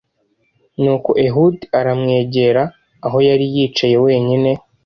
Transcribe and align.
Nuko 0.81 1.09
ehudi 1.25 1.65
aramwegera 1.79 2.63
aho 3.05 3.17
yari 3.29 3.45
yicaye 3.53 3.95
wenyine 4.05 4.51